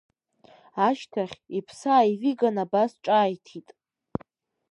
[0.87, 3.67] Ашьҭахь, иԥсы ааивиган абас ҿааиҭит…